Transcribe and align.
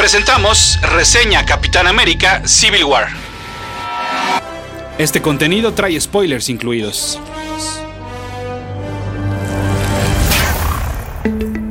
presentamos 0.00 0.80
Reseña 0.80 1.44
Capitán 1.44 1.86
América 1.86 2.40
Civil 2.48 2.84
War. 2.84 3.08
Este 4.96 5.20
contenido 5.20 5.74
trae 5.74 6.00
spoilers 6.00 6.48
incluidos. 6.48 7.20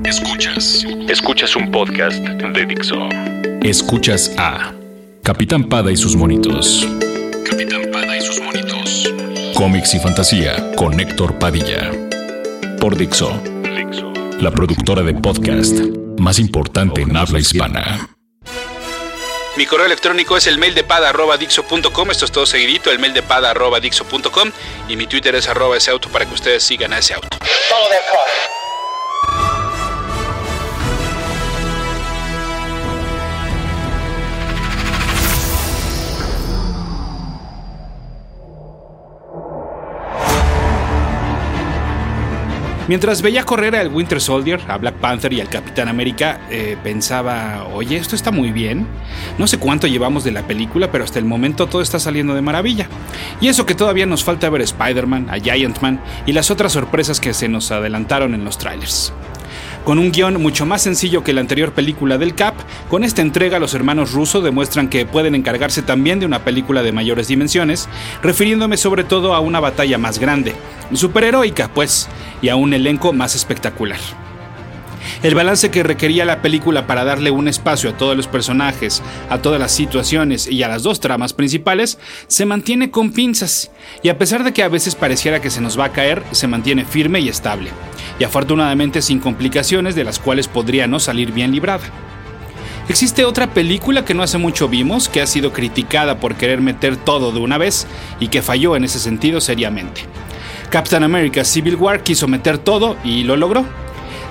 Escuchas. 0.06 0.86
Escuchas 1.08 1.56
un 1.56 1.72
podcast 1.72 2.20
de 2.20 2.66
Dixo. 2.68 3.10
Escuchas 3.64 4.32
a 4.38 4.74
Capitán 5.24 5.64
Pada 5.64 5.92
y 5.92 5.98
sus 5.98 6.16
monitos. 6.16 6.88
Capitán 7.50 7.90
Pada 7.92 8.16
y 8.16 8.22
sus 8.22 8.40
monitos. 8.42 9.12
Cómics 9.56 9.96
y 9.96 10.00
fantasía 10.00 10.76
con 10.76 11.00
Héctor 11.00 11.40
Padilla. 11.40 11.90
Por 12.80 12.96
Dixo. 12.96 13.42
La 14.40 14.52
productora 14.52 15.02
de 15.02 15.16
podcast 15.16 15.80
más 16.20 16.38
importante 16.38 17.02
en 17.02 17.18
habla 17.18 17.40
hispana. 17.40 18.19
Mi 19.60 19.66
correo 19.66 19.88
electrónico 19.88 20.38
es 20.38 20.48
el 20.48 20.58
mail 20.58 20.74
de 20.74 20.86
pada.dixo.com. 20.86 22.12
Esto 22.12 22.24
es 22.24 22.32
todo 22.32 22.46
seguidito, 22.46 22.92
el 22.92 23.00
mail 23.00 23.14
de 23.14 23.22
pada.dixo.com. 23.22 24.54
Y 24.88 24.96
mi 24.96 25.06
Twitter 25.06 25.36
es 25.36 25.50
arroba 25.50 25.76
ese 25.76 25.92
auto 25.92 26.08
para 26.08 26.26
que 26.26 26.34
ustedes 26.34 26.64
sigan 26.64 26.94
a 26.94 27.00
ese 27.00 27.14
auto. 27.16 27.28
Mientras 42.90 43.22
veía 43.22 43.44
correr 43.44 43.76
al 43.76 43.90
Winter 43.90 44.20
Soldier, 44.20 44.60
a 44.68 44.80
Black 44.80 44.96
Panther 44.96 45.32
y 45.32 45.40
al 45.40 45.48
Capitán 45.48 45.90
América, 45.90 46.42
eh, 46.50 46.76
pensaba, 46.82 47.68
oye, 47.72 47.98
esto 47.98 48.16
está 48.16 48.32
muy 48.32 48.52
bien. 48.52 48.88
No 49.38 49.46
sé 49.46 49.60
cuánto 49.60 49.86
llevamos 49.86 50.24
de 50.24 50.32
la 50.32 50.48
película, 50.48 50.92
pero 50.92 51.04
hasta 51.04 51.20
el 51.20 51.26
momento 51.26 51.68
todo 51.68 51.84
está 51.84 52.00
saliendo 52.00 52.34
de 52.34 52.42
maravilla. 52.42 52.88
Y 53.42 53.48
eso 53.48 53.68
que 53.68 53.76
todavía 53.76 54.08
nos 54.08 54.24
falta 54.24 54.50
ver 54.50 54.64
Spider-Man, 54.64 55.28
a 55.30 55.38
Giant 55.38 55.80
Man 55.82 56.02
y 56.26 56.32
las 56.32 56.50
otras 56.50 56.72
sorpresas 56.72 57.20
que 57.20 57.36
se 57.36 57.48
nos 57.48 57.70
adelantaron 57.70 58.34
en 58.34 58.44
los 58.44 58.58
trailers. 58.58 59.14
Con 59.86 60.00
un 60.00 60.12
guion 60.12 60.42
mucho 60.42 60.66
más 60.66 60.82
sencillo 60.82 61.24
que 61.24 61.34
la 61.34 61.42
anterior 61.42 61.74
película 61.74 62.18
del 62.18 62.34
Cap, 62.34 62.56
con 62.90 63.04
esta 63.04 63.22
entrega 63.22 63.60
los 63.60 63.76
hermanos 63.76 64.12
Russo 64.12 64.42
demuestran 64.42 64.90
que 64.90 65.06
pueden 65.06 65.36
encargarse 65.36 65.84
también 65.84 66.20
de 66.20 66.26
una 66.26 66.44
película 66.44 66.82
de 66.82 66.92
mayores 66.92 67.28
dimensiones, 67.28 67.88
refiriéndome 68.24 68.78
sobre 68.78 69.04
todo 69.04 69.36
a 69.36 69.40
una 69.40 69.60
batalla 69.60 69.98
más 69.98 70.20
grande, 70.20 70.56
superheroica 70.94 71.70
pues, 71.74 72.10
y 72.42 72.50
a 72.50 72.56
un 72.56 72.74
elenco 72.74 73.14
más 73.14 73.36
espectacular. 73.36 74.00
El 75.22 75.36
balance 75.36 75.70
que 75.70 75.84
requería 75.84 76.26
la 76.26 76.42
película 76.42 76.88
para 76.88 77.04
darle 77.04 77.32
un 77.32 77.48
espacio 77.48 77.90
a 77.90 77.98
todos 77.98 78.18
los 78.18 78.28
personajes, 78.28 79.02
a 79.30 79.40
todas 79.40 79.60
las 79.60 79.72
situaciones 79.72 80.48
y 80.48 80.64
a 80.64 80.68
las 80.68 80.84
dos 80.84 81.00
tramas 81.00 81.34
principales 81.34 81.98
se 82.28 82.46
mantiene 82.46 82.90
con 82.90 83.12
pinzas, 83.12 83.72
y 84.02 84.10
a 84.10 84.18
pesar 84.18 84.44
de 84.44 84.54
que 84.54 84.64
a 84.64 84.70
veces 84.70 84.96
pareciera 84.96 85.42
que 85.42 85.50
se 85.50 85.62
nos 85.62 85.80
va 85.80 85.86
a 85.86 85.92
caer, 85.92 86.24
se 86.32 86.48
mantiene 86.48 86.86
firme 86.86 87.20
y 87.20 87.30
estable, 87.30 87.70
y 88.18 88.24
afortunadamente 88.24 89.02
sin 89.02 89.20
complicaciones 89.20 89.96
de 89.96 90.04
las 90.04 90.20
cuales 90.20 90.48
podría 90.48 90.88
no 90.88 91.00
salir 91.00 91.32
bien 91.32 91.52
librada. 91.52 91.84
Existe 92.90 93.24
otra 93.24 93.54
película 93.54 94.04
que 94.04 94.16
no 94.16 94.24
hace 94.24 94.40
mucho 94.40 94.68
vimos, 94.68 95.10
que 95.10 95.22
ha 95.22 95.28
sido 95.28 95.54
criticada 95.54 96.20
por 96.20 96.34
querer 96.34 96.60
meter 96.60 96.98
todo 96.98 97.32
de 97.32 97.38
una 97.38 97.60
vez 97.60 97.86
y 98.20 98.30
que 98.30 98.42
falló 98.42 98.76
en 98.76 98.84
ese 98.84 98.98
sentido 98.98 99.42
seriamente. 99.42 100.02
Captain 100.72 101.04
America 101.04 101.46
Civil 101.46 101.76
War 101.76 102.02
quiso 102.02 102.28
meter 102.28 102.58
todo 102.58 102.98
y 103.04 103.24
lo 103.24 103.38
logró. 103.38 103.64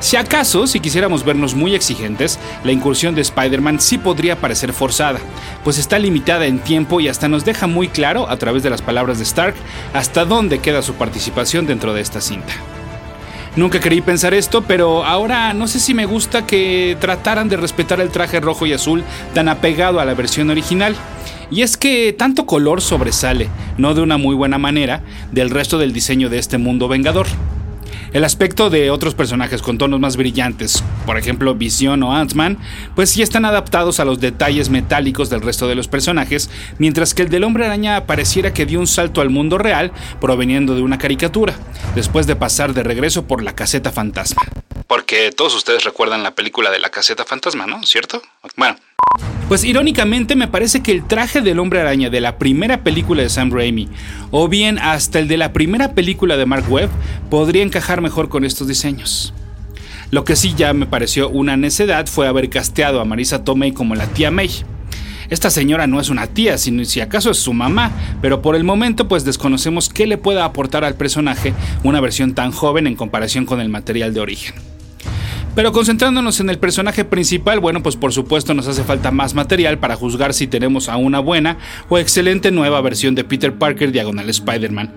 Si 0.01 0.17
acaso, 0.17 0.67
si 0.67 0.81
quisiéramos 0.81 1.25
vernos 1.25 1.55
muy 1.55 1.77
exigentes, 1.77 2.41
la 2.65 2.73
incursión 2.73 3.15
de 3.15 3.21
Spider-Man 3.21 3.81
sí 3.81 3.97
podría 3.97 4.41
parecer 4.41 4.73
forzada, 4.73 5.21
pues 5.63 5.79
está 5.79 6.01
limitada 6.01 6.47
en 6.47 6.59
tiempo 6.59 7.01
y 7.01 7.07
hasta 7.07 7.29
nos 7.29 7.45
deja 7.45 7.69
muy 7.69 7.87
claro, 7.87 8.29
a 8.29 8.39
través 8.39 8.65
de 8.65 8.71
las 8.71 8.83
palabras 8.83 9.19
de 9.19 9.25
Stark, 9.25 9.55
hasta 9.95 10.25
dónde 10.25 10.59
queda 10.59 10.83
su 10.83 10.95
participación 10.95 11.67
dentro 11.67 11.95
de 11.95 12.01
esta 12.01 12.21
cinta. 12.21 12.55
Nunca 13.59 13.81
creí 13.81 14.01
pensar 14.01 14.35
esto, 14.35 14.63
pero 14.63 15.05
ahora 15.05 15.53
no 15.53 15.67
sé 15.67 15.81
si 15.81 15.93
me 15.93 16.07
gusta 16.07 16.47
que 16.47 16.97
trataran 17.01 17.49
de 17.49 17.57
respetar 17.57 18.01
el 18.01 18.11
traje 18.11 18.39
rojo 18.39 18.67
y 18.67 18.73
azul 18.73 19.03
tan 19.35 19.49
apegado 19.49 19.99
a 19.99 20.05
la 20.05 20.15
versión 20.15 20.49
original. 20.51 20.95
Y 21.51 21.63
es 21.63 21.77
que 21.77 22.13
tanto 22.13 22.47
color 22.47 22.81
sobresale, 22.81 23.49
no 23.77 23.95
de 23.95 24.03
una 24.03 24.17
muy 24.17 24.37
buena 24.37 24.59
manera, 24.59 25.03
del 25.33 25.51
resto 25.51 25.77
del 25.77 25.93
diseño 25.93 26.29
de 26.29 26.39
este 26.39 26.57
mundo 26.57 26.87
vengador. 26.87 27.27
El 28.13 28.25
aspecto 28.25 28.71
de 28.71 28.91
otros 28.91 29.15
personajes 29.15 29.61
con 29.61 29.77
tonos 29.77 29.99
más 29.99 30.17
brillantes, 30.17 30.83
por 31.05 31.19
ejemplo 31.19 31.55
Vision 31.55 32.03
o 32.05 32.15
Ant-Man, 32.15 32.57
pues 32.95 33.11
sí 33.11 33.21
están 33.21 33.45
adaptados 33.45 34.01
a 34.01 34.07
los 34.07 34.19
detalles 34.19 34.71
metálicos 34.71 35.29
del 35.29 35.43
resto 35.43 35.69
de 35.69 35.75
los 35.75 35.89
personajes, 35.89 36.49
mientras 36.79 37.13
que 37.13 37.23
el 37.23 37.29
del 37.29 37.45
hombre 37.45 37.67
araña 37.67 38.07
pareciera 38.07 38.55
que 38.55 38.65
dio 38.65 38.81
un 38.81 38.87
salto 38.87 39.21
al 39.21 39.29
mundo 39.29 39.59
real 39.59 39.93
proveniendo 40.21 40.75
de 40.75 40.81
una 40.81 40.97
caricatura, 40.97 41.55
después 41.99 42.29
de 42.29 42.37
pasar 42.37 42.75
de 42.75 42.85
regreso 42.85 43.27
por 43.27 43.43
la 43.43 43.57
caseta 43.57 43.91
fantasma. 43.91 44.41
Porque 44.87 45.33
todos 45.33 45.57
ustedes 45.57 45.83
recuerdan 45.83 46.23
la 46.23 46.37
película 46.37 46.71
de 46.71 46.79
la 46.79 46.91
caseta 46.91 47.25
fantasma, 47.25 47.67
¿no? 47.67 47.83
¿Cierto? 47.83 48.23
Bueno, 48.57 48.79
pues 49.49 49.65
irónicamente 49.65 50.37
me 50.37 50.47
parece 50.47 50.81
que 50.81 50.93
el 50.93 51.09
traje 51.09 51.41
del 51.41 51.59
hombre 51.59 51.81
araña 51.81 52.09
de 52.09 52.21
la 52.21 52.39
primera 52.39 52.85
película 52.85 53.25
de 53.25 53.29
Sam 53.29 53.51
Raimi, 53.51 53.89
o 54.31 54.47
bien 54.47 54.79
hasta 54.79 55.19
el 55.19 55.27
de 55.27 55.39
la 55.39 55.53
primera 55.53 55.95
película 55.95 56.37
de 56.37 56.47
Mark 56.47 56.71
Webb, 56.71 56.91
podría 57.31 57.65
encajar 57.65 58.01
mejor 58.01 58.29
con 58.29 58.45
estos 58.45 58.69
diseños. 58.69 59.35
Lo 60.13 60.25
que 60.25 60.37
sí 60.37 60.55
ya 60.57 60.73
me 60.75 60.87
pareció 60.87 61.29
una 61.29 61.57
necedad 61.57 62.07
fue 62.07 62.29
haber 62.29 62.49
casteado 62.49 63.01
a 63.01 63.05
Marisa 63.05 63.43
Tomei 63.43 63.73
como 63.73 63.97
la 63.97 64.07
tía 64.07 64.31
May. 64.31 64.51
Esta 65.31 65.51
señora 65.51 65.87
no 65.87 66.01
es 66.01 66.09
una 66.09 66.27
tía, 66.27 66.57
sino 66.57 66.85
si 66.85 67.01
acaso 67.01 67.31
es 67.31 67.39
su 67.39 67.53
mamá, 67.53 67.93
pero 68.23 68.41
por 68.41 68.57
el 68.57 68.65
momento 68.65 69.09
pues 69.09 69.25
desconocemos 69.25 69.91
qué 69.91 70.07
le 70.07 70.17
pueda 70.17 70.45
aportar 70.45 70.85
al 70.85 70.95
personaje 70.95 71.53
una 71.85 72.01
versión 72.01 72.35
tan 72.35 72.51
joven 72.51 72.87
en 72.87 72.97
comparación 72.97 73.45
con 73.45 73.61
el 73.61 73.69
material 73.69 74.15
de 74.15 74.21
origen. 74.21 74.55
Pero 75.55 75.73
concentrándonos 75.73 76.39
en 76.41 76.51
el 76.51 76.59
personaje 76.59 77.05
principal, 77.05 77.59
bueno, 77.59 77.83
pues 77.83 77.97
por 77.97 78.13
supuesto 78.13 78.55
nos 78.55 78.69
hace 78.69 78.85
falta 78.85 79.11
más 79.11 79.35
material 79.35 79.79
para 79.79 79.97
juzgar 79.97 80.33
si 80.33 80.47
tenemos 80.47 80.89
a 80.89 80.97
una 80.97 81.19
buena 81.19 81.59
o 81.89 81.99
excelente 81.99 82.51
nueva 82.51 82.81
versión 82.81 83.15
de 83.15 83.25
Peter 83.25 83.53
Parker 83.53 83.91
diagonal 83.91 84.31
Spider-Man. 84.31 84.93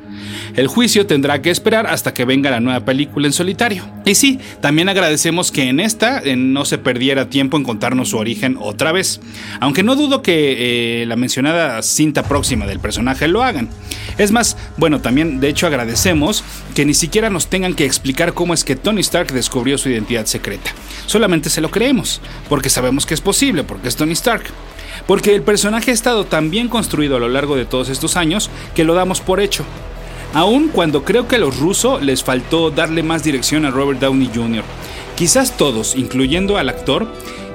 El 0.56 0.68
juicio 0.68 1.06
tendrá 1.06 1.42
que 1.42 1.50
esperar 1.50 1.88
hasta 1.88 2.14
que 2.14 2.26
venga 2.26 2.52
la 2.52 2.60
nueva 2.60 2.86
película 2.86 3.28
en 3.28 3.34
solitario. 3.34 3.86
Y 4.06 4.16
sí, 4.16 4.40
también 4.60 4.90
agradecemos 4.90 5.52
que 5.52 5.70
en 5.70 5.80
esta 5.80 6.22
no 6.36 6.66
se 6.66 6.78
perdiera 6.78 7.30
tiempo 7.30 7.58
en 7.58 7.64
contarnos 7.64 8.10
su 8.10 8.18
origen 8.18 8.58
otra 8.60 8.92
vez, 8.92 9.22
aunque 9.60 9.84
no 9.84 9.96
dudo 9.96 10.22
que 10.22 11.02
eh, 11.02 11.06
la 11.06 11.16
mencionada 11.16 11.82
cinta 11.82 12.24
próxima 12.24 12.66
del 12.66 12.80
personaje 12.80 13.28
lo 13.28 13.44
hagan. 13.44 13.70
Es 14.18 14.32
más, 14.32 14.58
bueno, 14.78 15.02
también 15.02 15.40
de 15.40 15.50
hecho 15.50 15.68
agradecemos 15.68 16.44
que 16.76 16.86
ni 16.86 16.94
siquiera 16.94 17.30
nos 17.30 17.48
tengan 17.48 17.74
que 17.74 17.86
explicar 17.86 18.34
cómo 18.34 18.54
es 18.54 18.64
que 18.64 18.76
Tony 18.76 19.02
Stark 19.02 19.32
descubrió 19.32 19.78
su 19.78 19.90
identidad 19.90 20.26
secreta 20.26 20.72
Solamente 21.06 21.50
se 21.50 21.62
lo 21.62 21.72
creemos, 21.72 22.22
porque 22.50 22.70
sabemos 22.70 23.06
que 23.06 23.14
es 23.14 23.22
posible, 23.22 23.64
porque 23.64 23.88
es 23.88 23.96
Tony 23.96 24.14
Stark. 24.14 24.44
Porque 25.08 25.36
el 25.36 25.42
personaje 25.42 25.92
ha 25.92 25.94
estado 25.94 26.26
tan 26.26 26.52
bien 26.52 26.68
construido 26.68 27.18
a 27.18 27.20
lo 27.20 27.30
largo 27.30 27.56
de 27.56 27.66
todos 27.66 27.90
estos 27.90 28.18
años 28.18 28.50
que 28.76 28.84
lo 28.84 28.94
damos 28.94 29.22
por 29.22 29.40
hecho. 29.40 29.66
Aun 30.34 30.70
cuando 30.70 31.04
creo 31.04 31.28
que 31.28 31.36
a 31.36 31.40
los 31.40 31.58
rusos 31.58 32.02
les 32.02 32.24
faltó 32.24 32.72
darle 32.72 33.04
más 33.04 33.24
dirección 33.24 33.66
a 33.66 33.72
Robert 33.72 34.00
Downey 34.00 34.30
Jr. 34.34 34.64
Quizás 35.16 35.58
todos, 35.58 35.96
incluyendo 35.96 36.58
al 36.58 36.70
actor, 36.70 37.08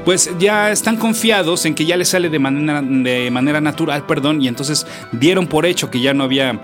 pues 0.04 0.30
ya 0.38 0.70
están 0.70 0.96
confiados 0.96 1.64
en 1.64 1.74
que 1.74 1.86
ya 1.86 1.96
le 1.96 2.04
sale 2.04 2.28
de 2.28 2.38
manera, 2.38 2.82
de 2.82 3.30
manera 3.30 3.60
natural, 3.60 4.06
perdón, 4.06 4.42
y 4.42 4.48
entonces 4.48 4.86
dieron 5.12 5.46
por 5.46 5.66
hecho 5.66 5.90
que 5.90 6.00
ya 6.00 6.14
no 6.14 6.22
había 6.22 6.60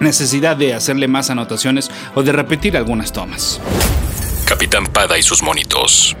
necesidad 0.00 0.56
de 0.56 0.74
hacerle 0.74 1.06
más 1.06 1.30
anotaciones 1.30 1.90
o 2.14 2.22
de 2.22 2.32
repetir 2.32 2.76
algunas 2.76 3.12
tomas. 3.12 3.60
Capitán 4.46 4.86
Pada 4.86 5.18
y 5.18 5.22
sus 5.22 5.42
monitos. 5.42 6.16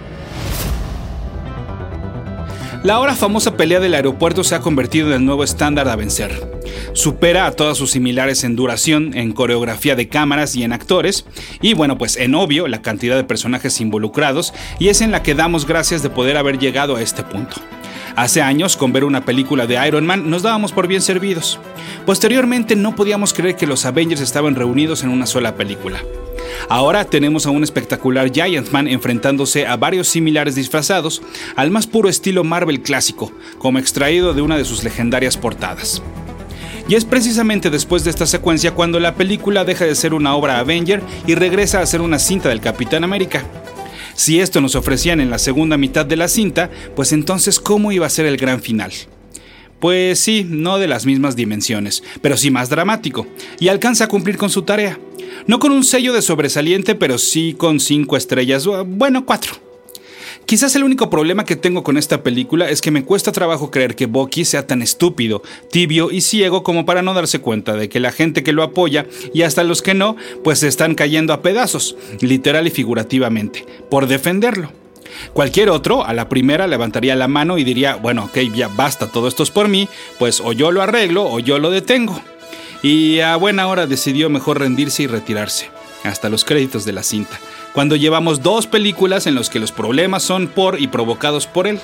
La 2.84 2.94
ahora 2.94 3.14
famosa 3.14 3.56
pelea 3.56 3.80
del 3.80 3.94
aeropuerto 3.94 4.44
se 4.44 4.54
ha 4.54 4.60
convertido 4.60 5.08
en 5.08 5.14
el 5.14 5.24
nuevo 5.24 5.44
estándar 5.44 5.88
a 5.88 5.96
vencer. 5.96 6.59
Supera 6.92 7.46
a 7.46 7.52
todas 7.52 7.78
sus 7.78 7.90
similares 7.92 8.44
en 8.44 8.56
duración, 8.56 9.16
en 9.16 9.32
coreografía 9.32 9.96
de 9.96 10.08
cámaras 10.08 10.56
y 10.56 10.62
en 10.62 10.72
actores, 10.72 11.24
y 11.60 11.74
bueno, 11.74 11.98
pues 11.98 12.16
en 12.16 12.34
obvio 12.34 12.68
la 12.68 12.82
cantidad 12.82 13.16
de 13.16 13.24
personajes 13.24 13.80
involucrados, 13.80 14.52
y 14.78 14.88
es 14.88 15.00
en 15.00 15.10
la 15.10 15.22
que 15.22 15.34
damos 15.34 15.66
gracias 15.66 16.02
de 16.02 16.10
poder 16.10 16.36
haber 16.36 16.58
llegado 16.58 16.96
a 16.96 17.02
este 17.02 17.22
punto. 17.22 17.56
Hace 18.16 18.42
años, 18.42 18.76
con 18.76 18.92
ver 18.92 19.04
una 19.04 19.24
película 19.24 19.66
de 19.66 19.86
Iron 19.86 20.04
Man, 20.04 20.28
nos 20.28 20.42
dábamos 20.42 20.72
por 20.72 20.88
bien 20.88 21.00
servidos. 21.00 21.58
Posteriormente, 22.06 22.74
no 22.76 22.96
podíamos 22.96 23.32
creer 23.32 23.56
que 23.56 23.66
los 23.66 23.86
Avengers 23.86 24.20
estaban 24.20 24.56
reunidos 24.56 25.04
en 25.04 25.10
una 25.10 25.26
sola 25.26 25.54
película. 25.54 26.02
Ahora 26.68 27.04
tenemos 27.04 27.46
a 27.46 27.50
un 27.50 27.62
espectacular 27.62 28.30
Giant 28.32 28.70
Man 28.72 28.88
enfrentándose 28.88 29.66
a 29.66 29.76
varios 29.76 30.08
similares 30.08 30.54
disfrazados, 30.54 31.22
al 31.56 31.70
más 31.70 31.86
puro 31.86 32.08
estilo 32.08 32.44
Marvel 32.44 32.82
clásico, 32.82 33.32
como 33.58 33.78
extraído 33.78 34.34
de 34.34 34.42
una 34.42 34.56
de 34.56 34.64
sus 34.64 34.82
legendarias 34.82 35.36
portadas. 35.36 36.02
Y 36.90 36.96
es 36.96 37.04
precisamente 37.04 37.70
después 37.70 38.02
de 38.02 38.10
esta 38.10 38.26
secuencia 38.26 38.74
cuando 38.74 38.98
la 38.98 39.14
película 39.14 39.64
deja 39.64 39.84
de 39.84 39.94
ser 39.94 40.12
una 40.12 40.34
obra 40.34 40.58
Avenger 40.58 41.00
y 41.24 41.36
regresa 41.36 41.80
a 41.80 41.86
ser 41.86 42.00
una 42.00 42.18
cinta 42.18 42.48
del 42.48 42.60
Capitán 42.60 43.04
América. 43.04 43.44
Si 44.16 44.40
esto 44.40 44.60
nos 44.60 44.74
ofrecían 44.74 45.20
en 45.20 45.30
la 45.30 45.38
segunda 45.38 45.76
mitad 45.76 46.04
de 46.04 46.16
la 46.16 46.26
cinta, 46.26 46.68
pues 46.96 47.12
entonces 47.12 47.60
¿cómo 47.60 47.92
iba 47.92 48.06
a 48.06 48.10
ser 48.10 48.26
el 48.26 48.36
gran 48.36 48.60
final? 48.60 48.90
Pues 49.78 50.18
sí, 50.18 50.44
no 50.50 50.78
de 50.78 50.88
las 50.88 51.06
mismas 51.06 51.36
dimensiones, 51.36 52.02
pero 52.22 52.36
sí 52.36 52.50
más 52.50 52.70
dramático, 52.70 53.24
y 53.60 53.68
alcanza 53.68 54.06
a 54.06 54.08
cumplir 54.08 54.36
con 54.36 54.50
su 54.50 54.62
tarea. 54.62 54.98
No 55.46 55.60
con 55.60 55.70
un 55.70 55.84
sello 55.84 56.12
de 56.12 56.22
sobresaliente, 56.22 56.96
pero 56.96 57.18
sí 57.18 57.54
con 57.56 57.78
cinco 57.78 58.16
estrellas, 58.16 58.66
bueno, 58.66 59.24
cuatro. 59.24 59.69
Quizás 60.50 60.74
el 60.74 60.82
único 60.82 61.10
problema 61.10 61.44
que 61.44 61.54
tengo 61.54 61.84
con 61.84 61.96
esta 61.96 62.24
película 62.24 62.68
es 62.68 62.80
que 62.80 62.90
me 62.90 63.04
cuesta 63.04 63.30
trabajo 63.30 63.70
creer 63.70 63.94
que 63.94 64.06
Bucky 64.06 64.44
sea 64.44 64.66
tan 64.66 64.82
estúpido, 64.82 65.44
tibio 65.70 66.10
y 66.10 66.22
ciego 66.22 66.64
como 66.64 66.84
para 66.84 67.02
no 67.02 67.14
darse 67.14 67.38
cuenta 67.38 67.74
de 67.74 67.88
que 67.88 68.00
la 68.00 68.10
gente 68.10 68.42
que 68.42 68.52
lo 68.52 68.64
apoya 68.64 69.06
y 69.32 69.42
hasta 69.42 69.62
los 69.62 69.80
que 69.80 69.94
no, 69.94 70.16
pues 70.42 70.58
se 70.58 70.66
están 70.66 70.96
cayendo 70.96 71.32
a 71.32 71.40
pedazos, 71.40 71.94
literal 72.20 72.66
y 72.66 72.70
figurativamente, 72.70 73.64
por 73.88 74.08
defenderlo. 74.08 74.72
Cualquier 75.34 75.70
otro, 75.70 76.04
a 76.04 76.14
la 76.14 76.28
primera, 76.28 76.66
levantaría 76.66 77.14
la 77.14 77.28
mano 77.28 77.56
y 77.56 77.62
diría, 77.62 77.94
bueno, 77.94 78.24
ok, 78.24 78.38
ya 78.52 78.66
basta, 78.66 79.06
todo 79.06 79.28
esto 79.28 79.44
es 79.44 79.52
por 79.52 79.68
mí, 79.68 79.88
pues 80.18 80.40
o 80.40 80.52
yo 80.52 80.72
lo 80.72 80.82
arreglo 80.82 81.30
o 81.30 81.38
yo 81.38 81.60
lo 81.60 81.70
detengo. 81.70 82.20
Y 82.82 83.20
a 83.20 83.36
buena 83.36 83.68
hora 83.68 83.86
decidió 83.86 84.28
mejor 84.30 84.58
rendirse 84.58 85.04
y 85.04 85.06
retirarse, 85.06 85.70
hasta 86.04 86.28
los 86.28 86.44
créditos 86.44 86.84
de 86.84 86.92
la 86.92 87.02
cinta, 87.02 87.38
cuando 87.72 87.96
llevamos 87.96 88.42
dos 88.42 88.66
películas 88.66 89.26
en 89.26 89.34
las 89.34 89.50
que 89.50 89.60
los 89.60 89.72
problemas 89.72 90.22
son 90.22 90.48
por 90.48 90.80
y 90.80 90.86
provocados 90.86 91.46
por 91.46 91.66
él. 91.66 91.80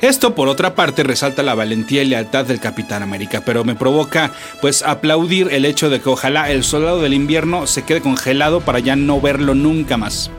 Esto, 0.00 0.34
por 0.34 0.48
otra 0.48 0.74
parte, 0.74 1.02
resalta 1.02 1.42
la 1.42 1.54
valentía 1.54 2.02
y 2.02 2.06
lealtad 2.06 2.44
del 2.44 2.60
Capitán 2.60 3.02
América, 3.02 3.42
pero 3.46 3.64
me 3.64 3.74
provoca, 3.74 4.32
pues, 4.60 4.82
aplaudir 4.82 5.48
el 5.52 5.64
hecho 5.64 5.88
de 5.88 6.00
que 6.00 6.08
ojalá 6.08 6.50
el 6.50 6.64
soldado 6.64 7.00
del 7.00 7.14
invierno 7.14 7.66
se 7.66 7.84
quede 7.84 8.00
congelado 8.00 8.60
para 8.60 8.80
ya 8.80 8.96
no 8.96 9.20
verlo 9.20 9.54
nunca 9.54 9.96
más 9.96 10.30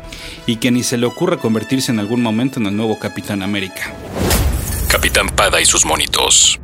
y 0.45 0.57
que 0.57 0.71
ni 0.71 0.83
se 0.83 0.97
le 0.97 1.05
ocurra 1.05 1.37
convertirse 1.37 1.91
en 1.91 1.99
algún 1.99 2.21
momento 2.21 2.59
en 2.59 2.67
el 2.67 2.75
nuevo 2.75 2.99
Capitán 2.99 3.41
América. 3.41 3.93
Capitán 4.87 5.29
Pada 5.29 5.61
y 5.61 5.65
sus 5.65 5.85
monitos. 5.85 6.59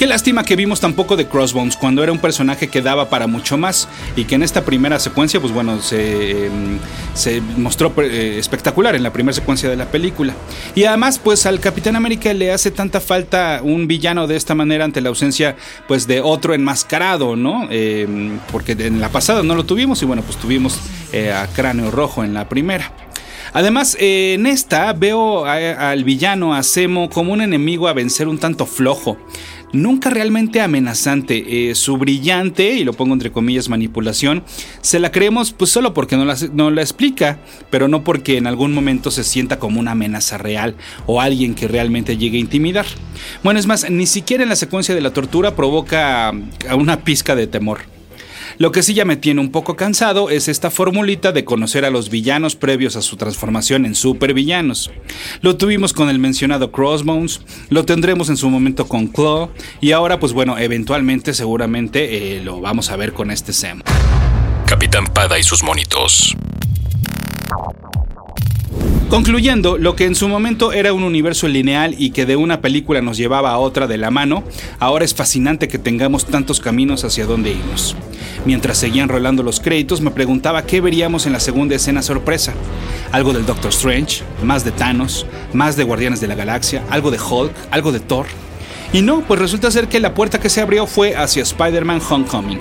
Qué 0.00 0.06
lástima 0.06 0.44
que 0.44 0.56
vimos 0.56 0.80
tampoco 0.80 1.14
de 1.14 1.28
Crossbones 1.28 1.76
cuando 1.76 2.02
era 2.02 2.10
un 2.10 2.18
personaje 2.18 2.68
que 2.68 2.80
daba 2.80 3.10
para 3.10 3.26
mucho 3.26 3.58
más 3.58 3.86
y 4.16 4.24
que 4.24 4.34
en 4.34 4.42
esta 4.42 4.64
primera 4.64 4.98
secuencia, 4.98 5.40
pues 5.40 5.52
bueno, 5.52 5.78
se, 5.82 6.46
em, 6.46 6.78
se 7.12 7.42
mostró 7.42 7.92
eh, 7.98 8.38
espectacular 8.38 8.94
en 8.94 9.02
la 9.02 9.12
primera 9.12 9.34
secuencia 9.34 9.68
de 9.68 9.76
la 9.76 9.90
película. 9.90 10.34
Y 10.74 10.84
además, 10.84 11.18
pues 11.18 11.44
al 11.44 11.60
Capitán 11.60 11.96
América 11.96 12.32
le 12.32 12.50
hace 12.50 12.70
tanta 12.70 12.98
falta 12.98 13.60
un 13.62 13.86
villano 13.86 14.26
de 14.26 14.36
esta 14.36 14.54
manera 14.54 14.86
ante 14.86 15.02
la 15.02 15.10
ausencia, 15.10 15.54
pues 15.86 16.06
de 16.06 16.22
otro 16.22 16.54
enmascarado, 16.54 17.36
¿no? 17.36 17.68
Em, 17.70 18.38
porque 18.50 18.72
en 18.72 19.02
la 19.02 19.10
pasada 19.10 19.42
no 19.42 19.54
lo 19.54 19.66
tuvimos 19.66 20.00
y 20.00 20.06
bueno, 20.06 20.22
pues 20.22 20.38
tuvimos 20.38 20.80
eh, 21.12 21.30
a 21.30 21.46
Cráneo 21.48 21.90
Rojo 21.90 22.24
en 22.24 22.32
la 22.32 22.48
primera. 22.48 22.90
Además, 23.52 23.96
eh, 23.98 24.34
en 24.34 24.46
esta 24.46 24.92
veo 24.92 25.44
al 25.44 26.04
villano, 26.04 26.54
a 26.54 26.62
Semo, 26.62 27.10
como 27.10 27.32
un 27.32 27.42
enemigo 27.42 27.88
a 27.88 27.92
vencer 27.92 28.28
un 28.28 28.38
tanto 28.38 28.64
flojo 28.64 29.18
nunca 29.72 30.10
realmente 30.10 30.60
amenazante. 30.60 31.70
Eh, 31.70 31.74
su 31.74 31.96
brillante, 31.96 32.74
y 32.74 32.84
lo 32.84 32.92
pongo 32.92 33.14
entre 33.14 33.32
comillas, 33.32 33.68
manipulación, 33.68 34.44
se 34.80 34.98
la 35.00 35.12
creemos 35.12 35.52
pues 35.52 35.70
solo 35.70 35.94
porque 35.94 36.16
no 36.16 36.24
la, 36.24 36.36
no 36.52 36.70
la 36.70 36.82
explica, 36.82 37.38
pero 37.70 37.88
no 37.88 38.04
porque 38.04 38.36
en 38.36 38.46
algún 38.46 38.72
momento 38.72 39.10
se 39.10 39.24
sienta 39.24 39.58
como 39.58 39.80
una 39.80 39.92
amenaza 39.92 40.38
real 40.38 40.76
o 41.06 41.20
alguien 41.20 41.54
que 41.54 41.68
realmente 41.68 42.16
llegue 42.16 42.38
a 42.38 42.40
intimidar. 42.40 42.86
Bueno, 43.42 43.60
es 43.60 43.66
más, 43.66 43.90
ni 43.90 44.06
siquiera 44.06 44.42
en 44.42 44.48
la 44.48 44.56
secuencia 44.56 44.94
de 44.94 45.00
la 45.00 45.12
tortura 45.12 45.54
provoca 45.54 46.32
una 46.74 47.00
pizca 47.04 47.34
de 47.34 47.46
temor. 47.46 47.99
Lo 48.60 48.72
que 48.72 48.82
sí 48.82 48.92
ya 48.92 49.06
me 49.06 49.16
tiene 49.16 49.40
un 49.40 49.52
poco 49.52 49.74
cansado 49.74 50.28
es 50.28 50.46
esta 50.46 50.70
formulita 50.70 51.32
de 51.32 51.46
conocer 51.46 51.86
a 51.86 51.90
los 51.90 52.10
villanos 52.10 52.56
previos 52.56 52.94
a 52.94 53.00
su 53.00 53.16
transformación 53.16 53.86
en 53.86 53.94
supervillanos. 53.94 54.90
Lo 55.40 55.56
tuvimos 55.56 55.94
con 55.94 56.10
el 56.10 56.18
mencionado 56.18 56.70
Crossbones, 56.70 57.40
lo 57.70 57.86
tendremos 57.86 58.28
en 58.28 58.36
su 58.36 58.50
momento 58.50 58.86
con 58.86 59.06
Claw 59.06 59.48
y 59.80 59.92
ahora 59.92 60.20
pues 60.20 60.34
bueno, 60.34 60.58
eventualmente 60.58 61.32
seguramente 61.32 62.36
eh, 62.36 62.44
lo 62.44 62.60
vamos 62.60 62.90
a 62.90 62.96
ver 62.96 63.14
con 63.14 63.30
este 63.30 63.54
Sam. 63.54 63.80
Capitán 64.66 65.06
Pada 65.06 65.38
y 65.38 65.42
sus 65.42 65.62
monitos. 65.62 66.36
Concluyendo, 69.10 69.76
lo 69.76 69.96
que 69.96 70.04
en 70.04 70.14
su 70.14 70.28
momento 70.28 70.72
era 70.72 70.92
un 70.92 71.02
universo 71.02 71.48
lineal 71.48 71.96
y 71.98 72.10
que 72.10 72.26
de 72.26 72.36
una 72.36 72.60
película 72.60 73.02
nos 73.02 73.16
llevaba 73.16 73.50
a 73.50 73.58
otra 73.58 73.88
de 73.88 73.98
la 73.98 74.12
mano, 74.12 74.44
ahora 74.78 75.04
es 75.04 75.16
fascinante 75.16 75.66
que 75.66 75.80
tengamos 75.80 76.26
tantos 76.26 76.60
caminos 76.60 77.02
hacia 77.02 77.26
dónde 77.26 77.50
irnos. 77.50 77.96
Mientras 78.44 78.78
seguían 78.78 79.08
rolando 79.08 79.42
los 79.42 79.58
créditos, 79.58 80.00
me 80.00 80.12
preguntaba 80.12 80.62
qué 80.62 80.80
veríamos 80.80 81.26
en 81.26 81.32
la 81.32 81.40
segunda 81.40 81.74
escena 81.74 82.02
sorpresa. 82.02 82.54
Algo 83.10 83.32
del 83.32 83.46
Doctor 83.46 83.70
Strange, 83.70 84.22
más 84.44 84.64
de 84.64 84.70
Thanos, 84.70 85.26
más 85.52 85.74
de 85.74 85.82
Guardianes 85.82 86.20
de 86.20 86.28
la 86.28 86.36
Galaxia, 86.36 86.84
algo 86.88 87.10
de 87.10 87.18
Hulk, 87.18 87.52
algo 87.72 87.90
de 87.90 87.98
Thor. 87.98 88.26
Y 88.92 89.02
no, 89.02 89.22
pues 89.22 89.40
resulta 89.40 89.72
ser 89.72 89.88
que 89.88 89.98
la 89.98 90.14
puerta 90.14 90.38
que 90.38 90.48
se 90.48 90.60
abrió 90.60 90.86
fue 90.86 91.16
hacia 91.16 91.42
Spider-Man 91.42 92.00
Homecoming. 92.08 92.60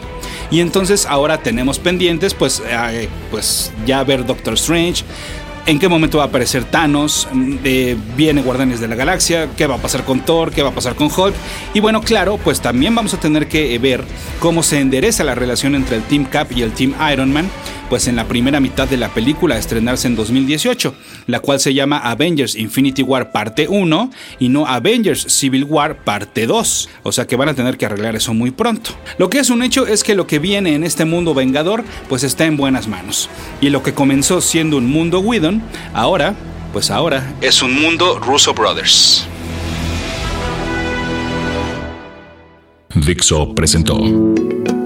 Y 0.49 0.61
entonces 0.61 1.05
ahora 1.05 1.37
tenemos 1.37 1.77
pendientes, 1.77 2.33
pues, 2.33 2.63
eh, 2.67 3.07
pues 3.29 3.71
ya 3.85 4.03
ver 4.03 4.25
Doctor 4.25 4.55
Strange, 4.55 5.03
en 5.69 5.77
qué 5.77 5.88
momento 5.88 6.18
va 6.18 6.24
a 6.24 6.27
aparecer 6.27 6.63
Thanos, 6.63 7.27
mm, 7.31 7.56
eh, 7.63 7.95
viene 8.18 8.42
Guardianes 8.42 8.80
de 8.80 8.88
la 8.88 8.95
Galaxia, 8.95 9.50
qué 9.56 9.68
va 9.68 9.75
a 9.75 9.77
pasar 9.77 10.04
con 10.04 10.21
Thor, 10.21 10.51
qué 10.51 10.63
va 10.63 10.69
a 10.69 10.74
pasar 10.74 10.95
con 10.95 11.12
Hulk. 11.16 11.36
Y 11.75 11.80
bueno, 11.80 12.01
claro, 12.01 12.39
pues 12.44 12.60
también 12.60 12.95
vamos 12.95 13.13
a 13.13 13.19
tener 13.19 13.48
que 13.48 13.77
ver 13.77 14.04
cómo 14.39 14.63
se 14.63 14.80
endereza 14.80 15.24
la 15.24 15.36
relación 15.36 15.75
entre 15.75 15.98
el 15.98 16.04
Team 16.04 16.25
Cap 16.25 16.51
y 16.56 16.63
el 16.63 16.71
Team 16.71 16.95
Iron 17.13 17.31
Man 17.31 17.51
pues 17.89 18.07
en 18.07 18.15
la 18.15 18.27
primera 18.27 18.59
mitad 18.59 18.88
de 18.88 18.97
la 18.97 19.09
película 19.09 19.56
a 19.56 19.57
estrenarse 19.57 20.07
en 20.07 20.15
2018, 20.15 20.94
la 21.27 21.39
cual 21.39 21.59
se 21.59 21.74
llama 21.74 21.97
Avengers 21.97 22.56
Infinity 22.56 23.01
War 23.01 23.31
parte 23.31 23.68
1 23.68 24.12
y 24.39 24.50
no 24.50 24.68
Avengers 24.68 25.25
Civil 25.27 25.63
War 25.65 26.03
parte 26.03 26.45
2, 26.45 26.89
o 27.03 27.12
sea 27.12 27.25
que 27.25 27.36
van 27.36 27.50
a 27.50 27.53
tener 27.56 27.77
que 27.77 27.86
arreglar 27.86 28.15
eso 28.15 28.33
muy 28.33 28.51
pronto. 28.51 28.91
Lo 29.18 29.30
que 29.30 29.39
es 29.39 29.50
un 29.50 29.63
hecho 29.63 29.88
es 29.88 30.03
que 30.03 30.15
lo 30.15 30.27
que 30.27 30.39
viene 30.39 30.75
en 30.75 30.83
este 30.83 31.06
mundo 31.06 31.33
vengador 31.33 31.83
pues 32.07 32.24
está 32.24 32.45
en 32.45 32.57
buenas 32.57 32.88
manos, 32.88 33.30
y 33.62 33.69
lo 33.69 33.83
que 33.83 33.94
comenzó 33.94 34.42
siendo 34.42 34.77
un 34.77 34.85
mundo 34.85 35.19
Whedon, 35.19 35.62
ahora, 35.94 36.35
pues 36.71 36.92
ahora 36.92 37.33
es 37.42 37.62
un 37.62 37.81
mundo 37.81 38.19
Russo 38.19 38.53
Brothers. 38.53 39.27
Dixo 42.95 43.53
presentó 43.56 43.97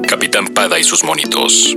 Capitán 0.08 0.48
Pada 0.48 0.78
y 0.80 0.84
sus 0.84 1.04
monitos. 1.04 1.76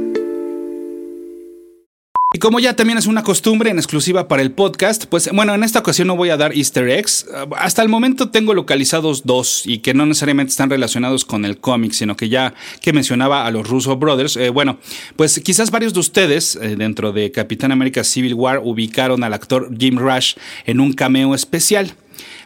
Y 2.36 2.38
como 2.38 2.60
ya 2.60 2.76
también 2.76 2.98
es 2.98 3.06
una 3.06 3.22
costumbre 3.22 3.70
en 3.70 3.78
exclusiva 3.78 4.28
para 4.28 4.42
el 4.42 4.52
podcast, 4.52 5.06
pues 5.06 5.30
bueno, 5.32 5.54
en 5.54 5.64
esta 5.64 5.78
ocasión 5.78 6.08
no 6.08 6.16
voy 6.16 6.28
a 6.28 6.36
dar 6.36 6.54
easter 6.54 6.86
eggs. 6.86 7.26
Hasta 7.56 7.80
el 7.80 7.88
momento 7.88 8.28
tengo 8.28 8.52
localizados 8.52 9.24
dos 9.24 9.62
y 9.64 9.78
que 9.78 9.94
no 9.94 10.04
necesariamente 10.04 10.50
están 10.50 10.68
relacionados 10.68 11.24
con 11.24 11.46
el 11.46 11.56
cómic, 11.56 11.92
sino 11.92 12.14
que 12.14 12.28
ya 12.28 12.52
que 12.82 12.92
mencionaba 12.92 13.46
a 13.46 13.50
los 13.50 13.66
Russo 13.66 13.96
Brothers, 13.96 14.36
eh, 14.36 14.50
bueno, 14.50 14.78
pues 15.16 15.40
quizás 15.40 15.70
varios 15.70 15.94
de 15.94 16.00
ustedes 16.00 16.56
eh, 16.56 16.76
dentro 16.76 17.10
de 17.10 17.32
Capitán 17.32 17.72
América 17.72 18.04
Civil 18.04 18.34
War 18.34 18.60
ubicaron 18.62 19.24
al 19.24 19.32
actor 19.32 19.70
Jim 19.74 19.96
Rush 19.96 20.34
en 20.66 20.80
un 20.80 20.92
cameo 20.92 21.34
especial, 21.34 21.94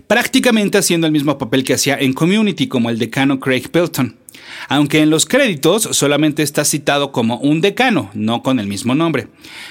prácticamente 0.06 0.78
haciendo 0.78 1.08
el 1.08 1.12
mismo 1.12 1.36
papel 1.36 1.64
que 1.64 1.74
hacía 1.74 1.98
en 1.98 2.12
Community 2.12 2.68
como 2.68 2.90
el 2.90 2.98
decano 3.00 3.40
Craig 3.40 3.68
Pelton 3.72 4.19
aunque 4.68 5.00
en 5.00 5.10
los 5.10 5.26
créditos 5.26 5.88
solamente 5.92 6.42
está 6.42 6.64
citado 6.64 7.12
como 7.12 7.38
un 7.38 7.60
decano, 7.60 8.10
no 8.14 8.42
con 8.42 8.58
el 8.60 8.66
mismo 8.66 8.94
nombre. 8.94 9.28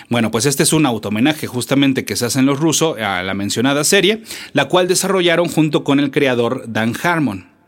Bueno, 0.09 0.31
pues 0.31 0.45
este 0.45 0.63
es 0.63 0.73
un 0.73 0.85
automenaje 0.85 1.47
justamente 1.47 2.05
que 2.05 2.15
se 2.15 2.25
hacen 2.25 2.45
los 2.45 2.59
rusos 2.59 2.97
a 2.99 3.23
la 3.23 3.33
mencionada 3.33 3.83
serie, 3.83 4.23
la 4.53 4.65
cual 4.65 4.87
desarrollaron 4.87 5.47
junto 5.47 5.83
con 5.83 5.99
el 5.99 6.11
creador 6.11 6.63
Dan 6.67 6.93
Harmon. 7.01 7.58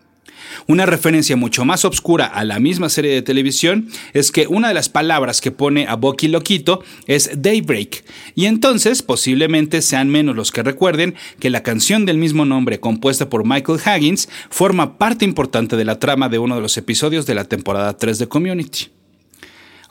Una 0.72 0.86
referencia 0.86 1.36
mucho 1.36 1.66
más 1.66 1.84
obscura 1.84 2.28
a 2.28 2.46
la 2.46 2.58
misma 2.58 2.88
serie 2.88 3.12
de 3.12 3.22
televisión 3.22 3.90
es 4.14 4.32
que 4.32 4.48
una 4.48 4.70
de 4.70 4.74
las 4.74 4.88
palabras 4.88 5.42
que 5.42 5.52
pone 5.52 5.86
a 5.86 5.98
Bucky 5.98 6.30
Loquito 6.30 6.82
es 7.08 7.30
Daybreak, 7.36 8.06
y 8.36 8.46
entonces 8.46 9.02
posiblemente 9.02 9.82
sean 9.82 10.08
menos 10.08 10.34
los 10.34 10.54
que 10.54 10.64
recuerden 10.64 11.16
que 11.42 11.50
la 11.50 11.62
canción 11.62 12.06
del 12.06 12.18
mismo 12.18 12.46
nombre 12.46 12.80
compuesta 12.80 13.28
por 13.28 13.46
Michael 13.46 13.82
Haggins 13.84 14.30
forma 14.50 14.98
parte 14.98 15.26
importante 15.26 15.76
de 15.76 15.84
la 15.84 16.00
trama 16.00 16.30
de 16.30 16.40
uno 16.40 16.56
de 16.56 16.62
los 16.62 16.78
episodios 16.78 17.26
de 17.26 17.36
la 17.36 17.44
temporada 17.44 17.98
3 17.98 18.20
de 18.20 18.28
Community. 18.30 19.01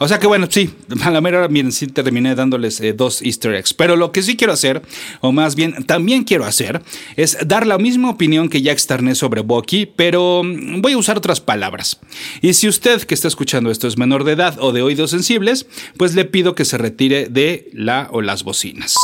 O 0.02 0.08
sea 0.08 0.18
que 0.18 0.26
bueno, 0.26 0.46
sí, 0.48 0.70
a 1.02 1.10
la 1.10 1.20
mera 1.20 1.44
hora, 1.44 1.70
sí 1.70 1.86
terminé 1.86 2.34
dándoles 2.34 2.80
eh, 2.80 2.94
dos 2.94 3.20
easter 3.20 3.54
eggs. 3.54 3.74
Pero 3.74 3.96
lo 3.96 4.12
que 4.12 4.22
sí 4.22 4.34
quiero 4.34 4.54
hacer, 4.54 4.80
o 5.20 5.30
más 5.30 5.54
bien 5.54 5.84
también 5.84 6.24
quiero 6.24 6.46
hacer, 6.46 6.82
es 7.16 7.36
dar 7.46 7.66
la 7.66 7.76
misma 7.76 8.08
opinión 8.08 8.48
que 8.48 8.62
ya 8.62 8.72
externé 8.72 9.14
sobre 9.14 9.42
Bucky, 9.42 9.84
pero 9.84 10.42
mm, 10.42 10.80
voy 10.80 10.92
a 10.92 10.98
usar 10.98 11.18
otras 11.18 11.40
palabras. 11.40 12.00
Y 12.40 12.54
si 12.54 12.66
usted 12.66 13.02
que 13.02 13.14
está 13.14 13.28
escuchando 13.28 13.70
esto 13.70 13.86
es 13.86 13.98
menor 13.98 14.24
de 14.24 14.32
edad 14.32 14.56
o 14.58 14.72
de 14.72 14.80
oídos 14.80 15.10
sensibles, 15.10 15.66
pues 15.98 16.14
le 16.14 16.24
pido 16.24 16.54
que 16.54 16.64
se 16.64 16.78
retire 16.78 17.28
de 17.28 17.68
la 17.74 18.08
o 18.10 18.22
las 18.22 18.42
bocinas. 18.42 18.94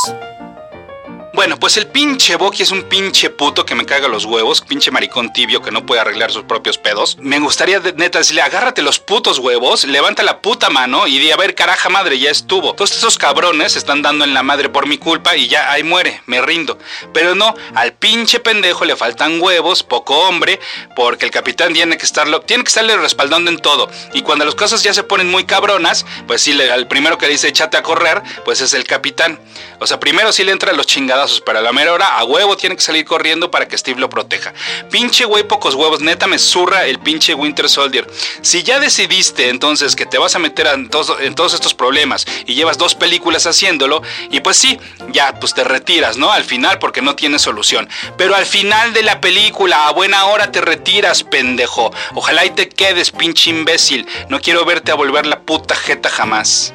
Bueno, 1.47 1.61
pues 1.61 1.77
el 1.77 1.87
pinche 1.87 2.35
Bucky 2.35 2.63
es 2.63 2.71
un 2.71 2.83
pinche 2.83 3.29
puto 3.29 3.65
que 3.65 3.73
me 3.73 3.85
caga 3.85 4.09
los 4.09 4.25
huevos, 4.25 4.59
pinche 4.59 4.91
maricón 4.91 5.31
tibio 5.31 5.61
que 5.61 5.71
no 5.71 5.85
puede 5.85 6.01
arreglar 6.01 6.29
sus 6.29 6.43
propios 6.43 6.77
pedos. 6.77 7.15
Me 7.21 7.39
gustaría 7.39 7.79
neta 7.79 8.19
decirle, 8.19 8.41
agárrate 8.41 8.81
los 8.81 8.99
putos 8.99 9.39
huevos, 9.39 9.85
levanta 9.85 10.23
la 10.23 10.41
puta 10.41 10.69
mano 10.69 11.07
y 11.07 11.19
di, 11.19 11.31
a 11.31 11.37
ver, 11.37 11.55
caraja 11.55 11.87
madre, 11.87 12.19
ya 12.19 12.31
estuvo. 12.31 12.73
Todos 12.73 12.91
esos 12.91 13.17
cabrones 13.17 13.77
están 13.77 14.01
dando 14.01 14.25
en 14.25 14.33
la 14.33 14.43
madre 14.43 14.67
por 14.67 14.87
mi 14.87 14.97
culpa 14.97 15.37
y 15.37 15.47
ya 15.47 15.71
ahí 15.71 15.83
muere, 15.83 16.21
me 16.25 16.41
rindo. 16.41 16.79
Pero 17.13 17.33
no, 17.33 17.55
al 17.75 17.93
pinche 17.93 18.41
pendejo 18.41 18.83
le 18.83 18.97
faltan 18.97 19.41
huevos, 19.41 19.83
poco 19.83 20.27
hombre, 20.27 20.59
porque 20.97 21.23
el 21.23 21.31
capitán 21.31 21.71
tiene 21.71 21.97
que 21.97 22.03
estarlo, 22.05 22.41
tiene 22.41 22.65
que 22.65 22.67
estarle 22.67 22.97
respaldando 22.97 23.49
en 23.49 23.59
todo. 23.59 23.89
Y 24.13 24.21
cuando 24.21 24.43
las 24.43 24.55
cosas 24.55 24.83
ya 24.83 24.93
se 24.93 25.03
ponen 25.03 25.31
muy 25.31 25.45
cabronas, 25.45 26.05
pues 26.27 26.41
sí, 26.41 26.59
al 26.61 26.89
primero 26.89 27.17
que 27.17 27.29
dice 27.29 27.47
échate 27.47 27.77
a 27.77 27.83
correr, 27.83 28.21
pues 28.43 28.59
es 28.59 28.73
el 28.73 28.83
capitán. 28.83 29.39
O 29.79 29.87
sea, 29.87 29.99
primero 29.99 30.33
sí 30.33 30.43
le 30.43 30.51
entra 30.51 30.73
los 30.73 30.87
chingadazos, 30.87 31.36
pero 31.41 31.59
a 31.59 31.61
la 31.61 31.71
mera 31.71 31.93
hora 31.93 32.17
a 32.17 32.23
huevo 32.23 32.57
tiene 32.57 32.75
que 32.75 32.81
salir 32.81 33.05
corriendo 33.05 33.51
para 33.51 33.67
que 33.67 33.77
Steve 33.77 33.99
lo 33.99 34.09
proteja. 34.09 34.53
Pinche 34.91 35.25
güey, 35.25 35.43
pocos 35.43 35.75
huevos, 35.75 36.01
neta 36.01 36.27
me 36.27 36.39
zurra 36.39 36.85
el 36.85 36.99
pinche 36.99 37.33
Winter 37.33 37.69
Soldier. 37.69 38.07
Si 38.41 38.63
ya 38.63 38.79
decidiste 38.79 39.49
entonces 39.49 39.95
que 39.95 40.05
te 40.05 40.17
vas 40.17 40.35
a 40.35 40.39
meter 40.39 40.67
en, 40.67 40.89
en 41.21 41.35
todos 41.35 41.53
estos 41.53 41.73
problemas 41.73 42.25
y 42.45 42.55
llevas 42.55 42.77
dos 42.77 42.95
películas 42.95 43.45
haciéndolo, 43.47 44.01
y 44.31 44.39
pues 44.39 44.57
sí, 44.57 44.79
ya 45.11 45.39
pues 45.39 45.53
te 45.53 45.63
retiras, 45.63 46.17
¿no? 46.17 46.31
Al 46.31 46.43
final 46.43 46.79
porque 46.79 47.01
no 47.01 47.15
tiene 47.15 47.39
solución. 47.39 47.89
Pero 48.17 48.35
al 48.35 48.45
final 48.45 48.93
de 48.93 49.03
la 49.03 49.21
película, 49.21 49.87
a 49.87 49.91
buena 49.93 50.25
hora 50.25 50.51
te 50.51 50.61
retiras, 50.61 51.23
pendejo. 51.23 51.91
Ojalá 52.13 52.45
y 52.45 52.51
te 52.51 52.69
quedes, 52.69 53.11
pinche 53.11 53.49
imbécil. 53.49 54.07
No 54.29 54.39
quiero 54.39 54.65
verte 54.65 54.91
a 54.91 54.95
volver 54.95 55.25
la 55.25 55.41
puta 55.41 55.75
jeta 55.75 56.09
jamás. 56.09 56.73